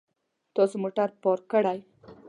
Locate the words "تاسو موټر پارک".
0.55-1.43